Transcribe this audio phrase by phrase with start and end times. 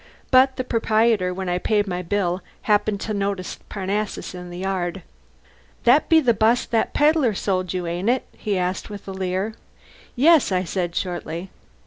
[0.31, 5.03] But the proprietor, when I paid my bill, happened to notice Parnassus in the yard.
[5.83, 9.53] "That's the bus that pedlar sold you, ain't it?" he asked with a leer.
[10.15, 11.51] "Yes," I said, shortly.